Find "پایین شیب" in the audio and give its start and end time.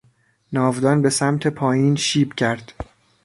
1.47-2.33